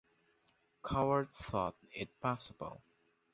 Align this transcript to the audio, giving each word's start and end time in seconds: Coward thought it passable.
Coward 0.81 1.27
thought 1.27 1.75
it 1.91 2.19
passable. 2.19 2.81